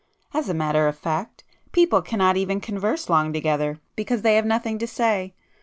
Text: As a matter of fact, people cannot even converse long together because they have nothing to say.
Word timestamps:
As 0.33 0.49
a 0.49 0.55
matter 0.55 0.87
of 0.87 0.97
fact, 0.97 1.43
people 1.73 2.01
cannot 2.01 2.35
even 2.35 2.59
converse 2.59 3.07
long 3.07 3.31
together 3.31 3.77
because 3.95 4.23
they 4.23 4.33
have 4.35 4.47
nothing 4.47 4.79
to 4.79 4.87
say. 4.87 5.35